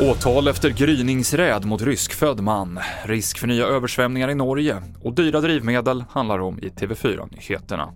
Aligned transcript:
Åtal 0.00 0.48
efter 0.48 0.70
gryningsräd 0.70 1.64
mot 1.64 1.82
ryskfödd 1.82 2.40
man, 2.40 2.78
risk 3.04 3.38
för 3.38 3.46
nya 3.46 3.66
översvämningar 3.66 4.30
i 4.30 4.34
Norge 4.34 4.82
och 5.02 5.14
dyra 5.14 5.40
drivmedel 5.40 6.04
handlar 6.10 6.38
om 6.38 6.58
i 6.58 6.68
TV4-nyheterna. 6.68 7.92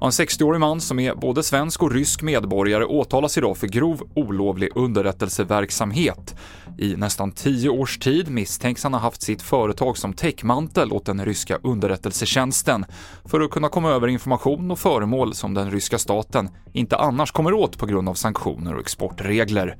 En 0.00 0.10
60-årig 0.10 0.60
man 0.60 0.80
som 0.80 0.98
är 0.98 1.14
både 1.14 1.42
svensk 1.42 1.82
och 1.82 1.92
rysk 1.92 2.22
medborgare 2.22 2.84
åtalas 2.84 3.38
idag 3.38 3.56
för 3.56 3.66
grov 3.66 4.02
olovlig 4.14 4.68
underrättelseverksamhet. 4.74 6.34
I 6.78 6.96
nästan 6.96 7.32
tio 7.32 7.68
års 7.68 7.98
tid 7.98 8.30
misstänks 8.30 8.82
han 8.82 8.94
ha 8.94 9.00
haft 9.00 9.22
sitt 9.22 9.42
företag 9.42 9.98
som 9.98 10.12
täckmantel 10.12 10.92
åt 10.92 11.06
den 11.06 11.24
ryska 11.24 11.58
underrättelsetjänsten 11.62 12.84
för 13.24 13.40
att 13.40 13.50
kunna 13.50 13.68
komma 13.68 13.90
över 13.90 14.08
information 14.08 14.70
och 14.70 14.78
föremål 14.78 15.34
som 15.34 15.54
den 15.54 15.70
ryska 15.70 15.98
staten 15.98 16.48
inte 16.72 16.96
annars 16.96 17.32
kommer 17.32 17.52
åt 17.52 17.78
på 17.78 17.86
grund 17.86 18.08
av 18.08 18.14
sanktioner 18.14 18.74
och 18.74 18.80
exportregler. 18.80 19.76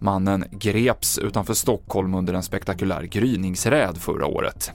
Mannen 0.00 0.44
greps 0.52 1.18
utanför 1.18 1.54
Stockholm 1.54 2.14
under 2.14 2.34
en 2.34 2.42
spektakulär 2.42 3.02
gryningsräd 3.02 3.96
förra 3.98 4.26
året. 4.26 4.72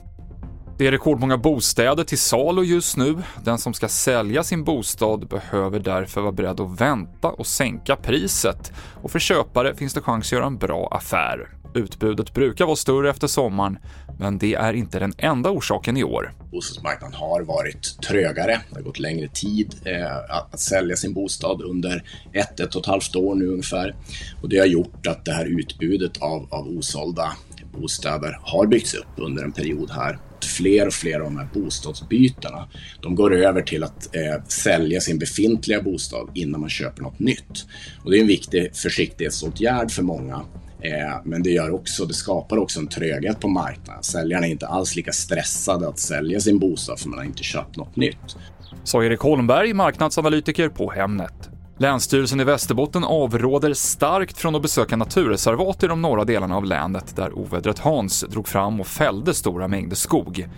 Det 0.78 0.86
är 0.86 0.90
rekordmånga 0.90 1.36
bostäder 1.36 2.04
till 2.04 2.18
salu 2.18 2.62
just 2.62 2.96
nu. 2.96 3.16
Den 3.44 3.58
som 3.58 3.74
ska 3.74 3.88
sälja 3.88 4.44
sin 4.44 4.64
bostad 4.64 5.28
behöver 5.28 5.80
därför 5.80 6.20
vara 6.20 6.32
beredd 6.32 6.60
att 6.60 6.80
vänta 6.80 7.28
och 7.28 7.46
sänka 7.46 7.96
priset. 7.96 8.72
Och 9.02 9.10
för 9.10 9.18
köpare 9.18 9.74
finns 9.74 9.94
det 9.94 10.00
chans 10.00 10.28
att 10.28 10.32
göra 10.32 10.46
en 10.46 10.58
bra 10.58 10.88
affär. 10.90 11.48
Utbudet 11.74 12.34
brukar 12.34 12.64
vara 12.64 12.76
större 12.76 13.10
efter 13.10 13.26
sommaren, 13.26 13.78
men 14.18 14.38
det 14.38 14.54
är 14.54 14.72
inte 14.72 14.98
den 14.98 15.14
enda 15.18 15.50
orsaken 15.50 15.96
i 15.96 16.04
år. 16.04 16.34
Bostadsmarknaden 16.50 17.14
har 17.14 17.42
varit 17.42 18.02
trögare. 18.02 18.60
Det 18.70 18.76
har 18.76 18.82
gått 18.82 18.98
längre 18.98 19.28
tid 19.28 19.74
eh, 19.84 20.16
att, 20.16 20.54
att, 20.54 20.60
sälja 20.60 20.96
sin 20.96 21.14
bostad 21.14 21.62
under 21.62 22.04
ett, 22.32 22.60
ett 22.60 22.74
och 22.74 22.80
ett 22.80 22.86
halvt 22.86 23.16
år 23.16 23.34
nu 23.34 23.46
ungefär. 23.46 23.94
Och 24.42 24.48
det 24.48 24.58
har 24.58 24.66
gjort 24.66 25.06
att 25.06 25.24
det 25.24 25.32
här 25.32 25.44
utbudet 25.60 26.22
av, 26.22 26.46
av 26.50 26.68
osålda 26.68 27.32
bostäder 27.72 28.38
har 28.42 28.66
byggts 28.66 28.94
upp 28.94 29.06
under 29.16 29.44
en 29.44 29.52
period 29.52 29.90
här. 29.90 30.18
Fler 30.56 30.86
och 30.86 30.92
fler 30.92 31.20
av 31.20 31.24
de 31.24 31.36
här 31.36 31.48
bostadsbytarna, 31.54 32.68
de 33.02 33.14
går 33.14 33.34
över 33.34 33.62
till 33.62 33.84
att 33.84 34.16
eh, 34.16 34.44
sälja 34.48 35.00
sin 35.00 35.18
befintliga 35.18 35.82
bostad 35.82 36.30
innan 36.34 36.60
man 36.60 36.70
köper 36.70 37.02
något 37.02 37.18
nytt. 37.18 37.66
Och 38.04 38.10
det 38.10 38.16
är 38.16 38.20
en 38.20 38.26
viktig 38.26 38.76
försiktighetsåtgärd 38.76 39.90
för 39.90 40.02
många. 40.02 40.34
Eh, 40.80 41.20
men 41.24 41.42
det, 41.42 41.50
gör 41.50 41.70
också, 41.70 42.04
det 42.04 42.14
skapar 42.14 42.56
också 42.56 42.80
en 42.80 42.86
tröghet 42.88 43.40
på 43.40 43.48
marknaden. 43.48 44.02
Säljarna 44.02 44.46
är 44.46 44.50
inte 44.50 44.66
alls 44.66 44.96
lika 44.96 45.12
stressade 45.12 45.88
att 45.88 45.98
sälja 45.98 46.40
sin 46.40 46.58
bostad 46.58 47.00
för 47.00 47.08
man 47.08 47.18
har 47.18 47.26
inte 47.26 47.42
köpt 47.42 47.76
något 47.76 47.96
nytt. 47.96 48.36
Sa 48.84 49.04
Erik 49.04 49.20
Holmberg, 49.20 49.72
marknadsanalytiker 49.72 50.68
på 50.68 50.90
Hemnet. 50.90 51.55
Länsstyrelsen 51.78 52.40
i 52.40 52.44
Västerbotten 52.44 53.04
avråder 53.04 53.74
starkt 53.74 54.38
från 54.38 54.54
att 54.54 54.62
besöka 54.62 54.96
naturreservat 54.96 55.82
i 55.82 55.86
de 55.86 56.02
norra 56.02 56.24
delarna 56.24 56.56
av 56.56 56.64
länet 56.64 57.16
där 57.16 57.38
ovädret 57.38 57.78
Hans 57.78 58.20
drog 58.20 58.48
fram 58.48 58.80
och 58.80 58.86
fällde 58.86 59.34
stora 59.34 59.68
mängder 59.68 59.96
skog. 59.96 60.48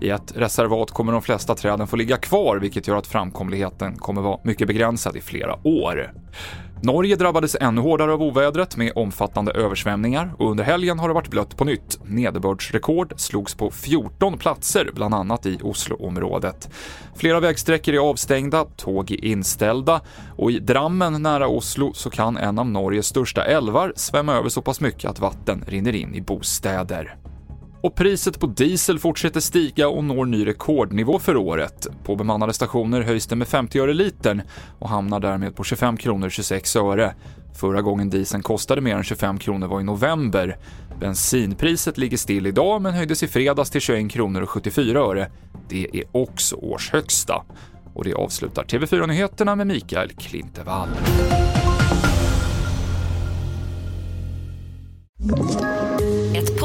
I 0.00 0.10
ett 0.10 0.32
reservat 0.36 0.90
kommer 0.90 1.12
de 1.12 1.22
flesta 1.22 1.54
träden 1.54 1.86
få 1.86 1.96
ligga 1.96 2.16
kvar 2.16 2.56
vilket 2.56 2.88
gör 2.88 2.96
att 2.96 3.06
framkomligheten 3.06 3.96
kommer 3.96 4.22
vara 4.22 4.38
mycket 4.42 4.66
begränsad 4.68 5.16
i 5.16 5.20
flera 5.20 5.58
år. 5.62 6.12
Norge 6.82 7.16
drabbades 7.16 7.56
ännu 7.60 7.80
hårdare 7.80 8.12
av 8.12 8.22
ovädret 8.22 8.76
med 8.76 8.92
omfattande 8.94 9.52
översvämningar 9.52 10.32
och 10.38 10.50
under 10.50 10.64
helgen 10.64 10.98
har 10.98 11.08
det 11.08 11.14
varit 11.14 11.30
blött 11.30 11.56
på 11.56 11.64
nytt. 11.64 11.98
Nederbördsrekord 12.04 13.12
slogs 13.16 13.54
på 13.54 13.70
14 13.70 14.38
platser, 14.38 14.90
bland 14.94 15.14
annat 15.14 15.46
i 15.46 15.58
Osloområdet. 15.62 16.70
Flera 17.16 17.40
vägsträckor 17.40 17.94
är 17.94 17.98
avstängda, 17.98 18.64
tåg 18.76 19.10
är 19.10 19.24
inställda 19.24 20.00
och 20.36 20.50
i 20.50 20.58
Drammen 20.58 21.22
nära 21.22 21.48
Oslo 21.48 21.92
så 21.94 22.10
kan 22.10 22.36
en 22.36 22.58
av 22.58 22.66
Norges 22.66 23.06
största 23.06 23.44
älvar 23.44 23.92
svämma 23.96 24.34
över 24.34 24.48
så 24.48 24.62
pass 24.62 24.80
mycket 24.80 25.10
att 25.10 25.18
vatten 25.18 25.64
rinner 25.66 25.94
in 25.94 26.14
i 26.14 26.20
bostäder. 26.20 27.16
Och 27.80 27.94
priset 27.94 28.40
på 28.40 28.46
diesel 28.46 28.98
fortsätter 28.98 29.40
stiga 29.40 29.88
och 29.88 30.04
når 30.04 30.26
ny 30.26 30.46
rekordnivå 30.46 31.18
för 31.18 31.36
året. 31.36 31.86
På 32.04 32.16
bemannade 32.16 32.52
stationer 32.52 33.02
höjs 33.02 33.26
det 33.26 33.36
med 33.36 33.48
50 33.48 33.80
öre 33.80 33.94
litern 33.94 34.42
och 34.78 34.88
hamnar 34.88 35.20
därmed 35.20 35.56
på 35.56 35.64
25 35.64 35.96
kronor 35.96 36.28
26 36.28 36.76
öre. 36.76 37.14
Förra 37.54 37.82
gången 37.82 38.10
dieseln 38.10 38.42
kostade 38.42 38.80
mer 38.80 38.96
än 38.96 39.04
25 39.04 39.38
kronor 39.38 39.66
var 39.66 39.80
i 39.80 39.84
november. 39.84 40.56
Bensinpriset 41.00 41.98
ligger 41.98 42.16
still 42.16 42.46
idag 42.46 42.82
men 42.82 42.94
höjdes 42.94 43.22
i 43.22 43.28
fredags 43.28 43.70
till 43.70 43.80
21 43.80 44.10
kronor 44.10 44.42
och 44.42 44.50
74 44.50 44.98
öre. 44.98 45.30
Det 45.68 45.86
är 45.92 46.04
också 46.12 46.56
årshögsta. 46.56 47.44
Och 47.94 48.04
det 48.04 48.14
avslutar 48.14 48.64
TV4-nyheterna 48.64 49.56
med 49.56 49.66
Mikael 49.66 50.10
Klintevall. 50.10 50.88